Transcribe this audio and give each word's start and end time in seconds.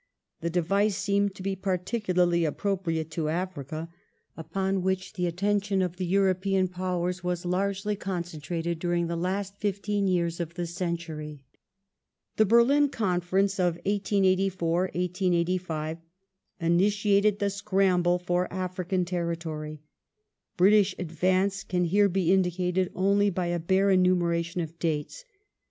The 0.39 0.49
device 0.49 0.97
seemed 0.97 1.35
to 1.35 1.43
be 1.43 1.55
particularly 1.55 2.43
appropriate 2.43 3.11
to 3.11 3.29
Africa, 3.29 3.87
upon 4.35 4.81
which 4.81 5.13
the 5.13 5.27
attention 5.27 5.83
of 5.83 5.97
the 5.97 6.07
European 6.07 6.69
Powers 6.69 7.23
was 7.23 7.45
largely 7.45 7.95
concentrated 7.95 8.79
during 8.79 9.05
the 9.05 9.15
last 9.15 9.57
fifteen 9.59 10.07
years 10.07 10.39
of 10.39 10.55
the 10.55 10.65
century. 10.65 11.43
Africa 11.43 12.33
The 12.37 12.45
Berlin 12.47 12.89
Conference 12.89 13.59
of 13.59 13.75
1884 13.85 14.81
1885 14.85 15.99
initiated 16.59 17.37
the 17.37 17.51
scramble 17.51 18.17
for 18.17 18.51
African 18.51 19.05
territory. 19.05 19.83
British 20.57 20.95
advance 20.97 21.63
can 21.63 21.83
here 21.83 22.09
be 22.09 22.33
indicated 22.33 22.91
only 22.95 23.29
by 23.29 23.45
a 23.45 23.59
bare 23.59 23.91
enumeration 23.91 24.61
of 24.61 24.79
dates. 24.79 25.25